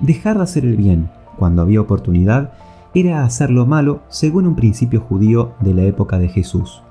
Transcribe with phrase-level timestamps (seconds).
[0.00, 2.52] Dejar de hacer el bien cuando había oportunidad
[2.94, 6.82] era hacer lo malo según un principio judío de la época de Jesús.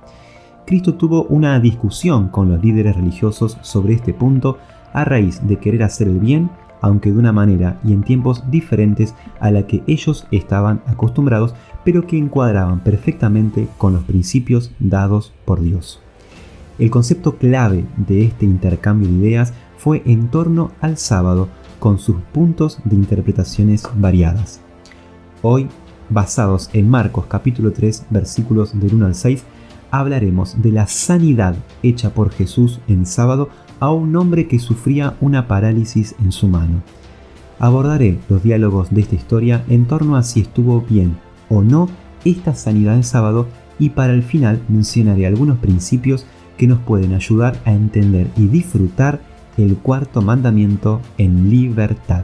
[0.66, 4.58] Cristo tuvo una discusión con los líderes religiosos sobre este punto
[4.94, 6.50] a raíz de querer hacer el bien,
[6.82, 11.54] aunque de una manera y en tiempos diferentes a la que ellos estaban acostumbrados,
[11.84, 16.00] pero que encuadraban perfectamente con los principios dados por Dios.
[16.80, 21.48] El concepto clave de este intercambio de ideas fue en torno al sábado,
[21.86, 24.60] con sus puntos de interpretaciones variadas.
[25.44, 25.68] Hoy
[26.10, 29.44] basados en Marcos capítulo 3 versículos del 1 al 6,
[29.92, 35.48] hablaremos de la sanidad hecha por Jesús en sábado a un hombre que sufría una
[35.48, 36.82] parálisis en su mano.
[37.60, 41.16] Abordaré los diálogos de esta historia en torno a si estuvo bien
[41.50, 41.88] o no
[42.24, 43.46] esta sanidad en sábado
[43.78, 46.26] y para el final mencionaré algunos principios
[46.58, 52.24] que nos pueden ayudar a entender y disfrutar el cuarto mandamiento en libertad.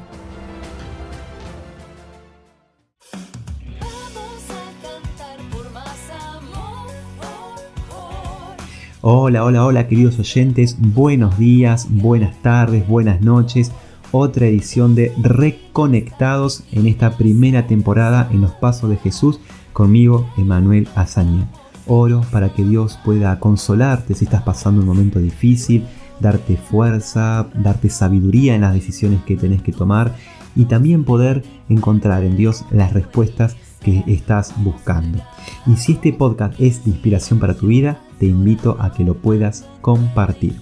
[9.04, 13.72] Hola, hola, hola queridos oyentes, buenos días, buenas tardes, buenas noches.
[14.12, 19.40] Otra edición de Reconectados en esta primera temporada en los pasos de Jesús
[19.74, 21.50] conmigo, Emanuel Azaña.
[21.88, 25.84] Oro para que Dios pueda consolarte si estás pasando un momento difícil,
[26.22, 30.16] darte fuerza, darte sabiduría en las decisiones que tenés que tomar
[30.56, 35.22] y también poder encontrar en Dios las respuestas que estás buscando.
[35.66, 39.16] Y si este podcast es de inspiración para tu vida, te invito a que lo
[39.16, 40.56] puedas compartir.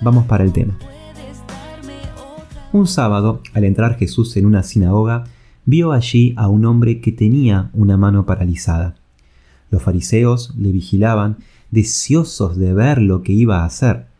[0.00, 0.78] Vamos para el tema.
[2.72, 5.24] Un sábado, al entrar Jesús en una sinagoga,
[5.64, 8.94] vio allí a un hombre que tenía una mano paralizada.
[9.70, 11.38] Los fariseos le vigilaban,
[11.70, 14.11] deseosos de ver lo que iba a hacer.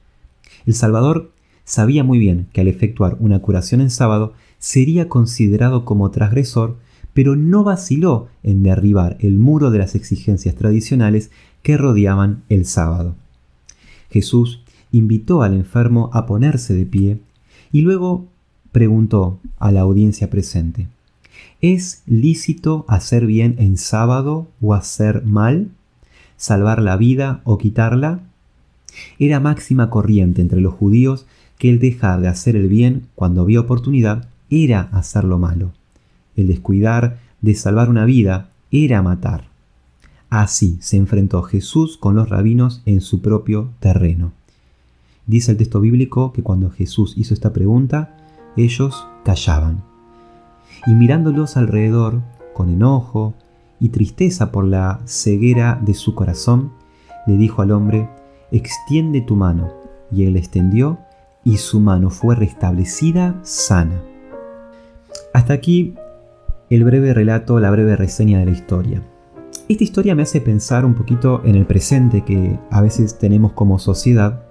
[0.66, 1.32] El Salvador
[1.64, 6.78] sabía muy bien que al efectuar una curación en sábado sería considerado como transgresor,
[7.14, 11.30] pero no vaciló en derribar el muro de las exigencias tradicionales
[11.62, 13.14] que rodeaban el sábado.
[14.10, 17.20] Jesús invitó al enfermo a ponerse de pie
[17.72, 18.26] y luego
[18.72, 20.88] preguntó a la audiencia presente,
[21.60, 25.70] ¿es lícito hacer bien en sábado o hacer mal?
[26.36, 28.20] ¿Salvar la vida o quitarla?
[29.18, 31.26] Era máxima corriente entre los judíos
[31.58, 35.72] que el dejar de hacer el bien cuando había oportunidad era hacer lo malo.
[36.36, 39.48] El descuidar de salvar una vida era matar.
[40.30, 44.32] Así se enfrentó Jesús con los rabinos en su propio terreno.
[45.26, 48.16] Dice el texto bíblico que cuando Jesús hizo esta pregunta,
[48.56, 49.82] ellos callaban.
[50.86, 52.22] Y mirándolos alrededor,
[52.54, 53.34] con enojo
[53.78, 56.72] y tristeza por la ceguera de su corazón,
[57.26, 58.08] le dijo al hombre,
[58.52, 59.72] extiende tu mano.
[60.10, 60.98] Y él extendió
[61.44, 64.00] y su mano fue restablecida sana.
[65.34, 65.94] Hasta aquí
[66.70, 69.02] el breve relato, la breve reseña de la historia.
[69.68, 73.78] Esta historia me hace pensar un poquito en el presente que a veces tenemos como
[73.78, 74.42] sociedad,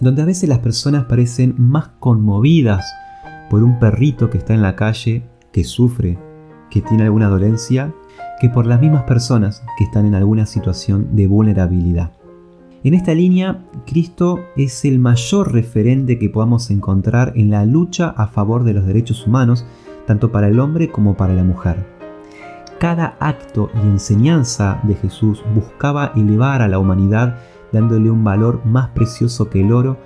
[0.00, 2.84] donde a veces las personas parecen más conmovidas
[3.50, 6.18] por un perrito que está en la calle, que sufre,
[6.70, 7.92] que tiene alguna dolencia,
[8.40, 12.12] que por las mismas personas que están en alguna situación de vulnerabilidad.
[12.82, 18.28] En esta línea, Cristo es el mayor referente que podamos encontrar en la lucha a
[18.28, 19.66] favor de los derechos humanos,
[20.06, 22.00] tanto para el hombre como para la mujer
[22.80, 27.36] cada acto y enseñanza de Jesús buscaba elevar a la humanidad
[27.72, 29.98] dándole un valor más precioso que el oro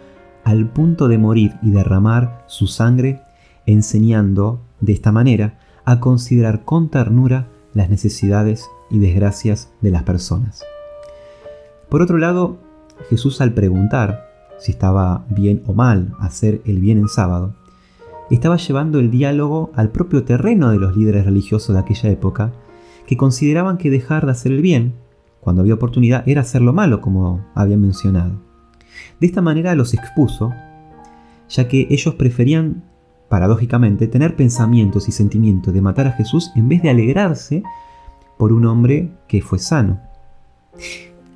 [0.43, 3.23] al punto de morir y derramar su sangre,
[3.65, 10.65] enseñando de esta manera a considerar con ternura las necesidades y desgracias de las personas.
[11.95, 12.59] Por otro lado,
[13.09, 14.29] Jesús al preguntar
[14.59, 17.55] si estaba bien o mal hacer el bien en sábado,
[18.33, 22.53] estaba llevando el diálogo al propio terreno de los líderes religiosos de aquella época,
[23.07, 24.95] que consideraban que dejar de hacer el bien,
[25.39, 28.41] cuando había oportunidad, era hacer lo malo, como había mencionado.
[29.21, 30.53] De esta manera los expuso,
[31.49, 32.83] ya que ellos preferían,
[33.29, 37.63] paradójicamente, tener pensamientos y sentimientos de matar a Jesús en vez de alegrarse
[38.37, 40.01] por un hombre que fue sano.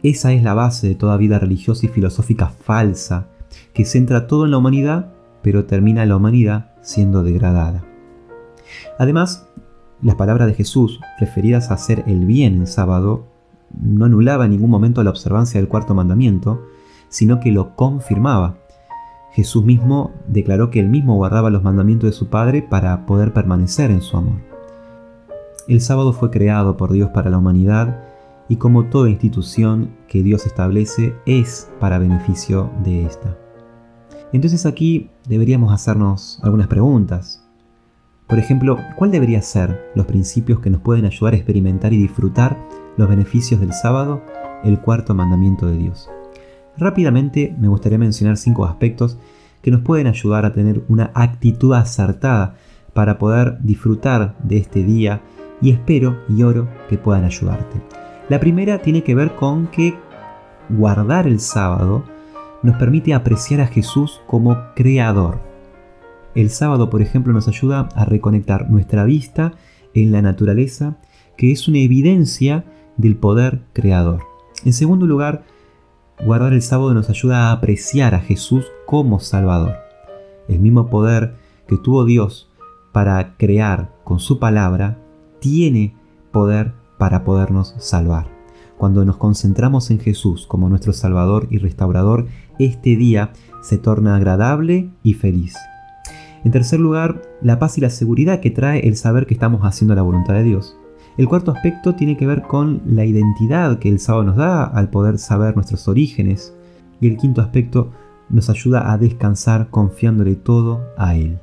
[0.02, 3.26] Esa es la base de toda vida religiosa y filosófica falsa,
[3.72, 5.12] que centra todo en la humanidad,
[5.42, 7.84] pero termina la humanidad siendo degradada.
[8.98, 9.48] Además,
[10.00, 13.26] las palabras de Jesús, referidas a hacer el bien en sábado,
[13.70, 16.62] no anulaba en ningún momento la observancia del cuarto mandamiento,
[17.08, 18.58] sino que lo confirmaba.
[19.32, 23.90] Jesús mismo declaró que él mismo guardaba los mandamientos de su Padre para poder permanecer
[23.90, 24.38] en su amor.
[25.66, 28.07] El sábado fue creado por Dios para la humanidad
[28.48, 33.36] y como toda institución que Dios establece es para beneficio de ésta.
[34.32, 37.44] Entonces aquí deberíamos hacernos algunas preguntas.
[38.26, 42.58] Por ejemplo, ¿cuál debería ser los principios que nos pueden ayudar a experimentar y disfrutar
[42.96, 44.22] los beneficios del sábado?
[44.64, 46.10] El cuarto mandamiento de Dios.
[46.76, 49.18] Rápidamente me gustaría mencionar cinco aspectos
[49.62, 52.56] que nos pueden ayudar a tener una actitud acertada
[52.92, 55.22] para poder disfrutar de este día
[55.60, 58.07] y espero y oro que puedan ayudarte.
[58.28, 59.94] La primera tiene que ver con que
[60.68, 62.04] guardar el sábado
[62.62, 65.40] nos permite apreciar a Jesús como creador.
[66.34, 69.52] El sábado, por ejemplo, nos ayuda a reconectar nuestra vista
[69.94, 70.98] en la naturaleza,
[71.36, 72.64] que es una evidencia
[72.96, 74.20] del poder creador.
[74.64, 75.44] En segundo lugar,
[76.24, 79.76] guardar el sábado nos ayuda a apreciar a Jesús como Salvador.
[80.48, 81.36] El mismo poder
[81.66, 82.50] que tuvo Dios
[82.92, 84.98] para crear con su palabra,
[85.38, 85.94] tiene
[86.32, 88.26] poder para podernos salvar.
[88.76, 92.26] Cuando nos concentramos en Jesús como nuestro Salvador y Restaurador,
[92.58, 95.56] este día se torna agradable y feliz.
[96.44, 99.94] En tercer lugar, la paz y la seguridad que trae el saber que estamos haciendo
[99.94, 100.76] la voluntad de Dios.
[101.16, 104.88] El cuarto aspecto tiene que ver con la identidad que el sábado nos da al
[104.88, 106.54] poder saber nuestros orígenes.
[107.00, 107.90] Y el quinto aspecto
[108.30, 111.40] nos ayuda a descansar confiándole todo a Él.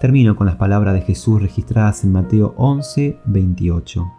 [0.00, 4.12] Termino con las palabras de Jesús registradas en Mateo 11, 28,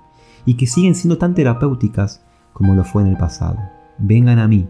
[0.46, 3.58] y que siguen siendo tan terapéuticas como lo fue en el pasado.
[3.98, 4.68] Vengan a mí,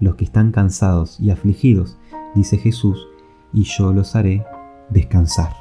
[0.00, 1.96] los que están cansados y afligidos,
[2.34, 3.06] dice Jesús,
[3.52, 4.44] y yo los haré
[4.90, 5.52] descansar.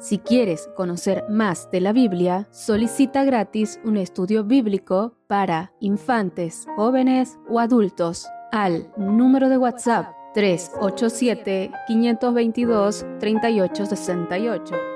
[0.00, 7.38] Si quieres conocer más de la Biblia, solicita gratis un estudio bíblico para infantes, jóvenes
[7.48, 14.93] o adultos al número de WhatsApp 387 522 3868.